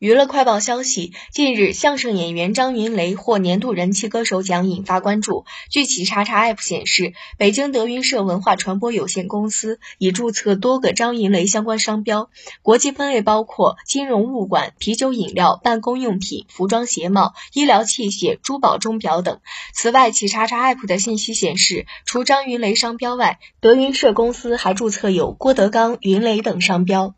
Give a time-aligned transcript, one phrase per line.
[0.00, 5.44] 娱乐快报消息，近日相声演员张云雷获年度人气歌手奖引发关注。
[5.68, 12.30] 据企查查 app 显示，北京德云社文化传播有限公司已注册多个张云雷相关商标，
[12.62, 19.40] 国际分类包括金融、物管、啤酒饮料、办公用品、服装鞋帽、医疗器械、珠宝、钟表等。
[19.74, 27.14] 此外，企查查 app 的信息显示，除张云雷商标外，德云社公司还注册有郭德纲、云雷等商标。